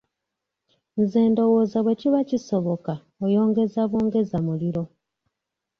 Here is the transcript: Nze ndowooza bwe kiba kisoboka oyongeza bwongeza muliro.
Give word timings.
Nze 1.01 1.19
ndowooza 1.31 1.77
bwe 1.83 1.93
kiba 1.99 2.19
kisoboka 2.29 2.93
oyongeza 3.25 3.81
bwongeza 3.89 4.37
muliro. 4.45 4.83